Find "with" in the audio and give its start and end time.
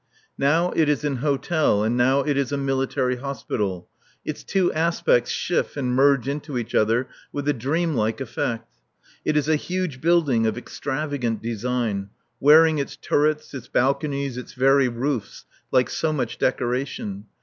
7.31-7.47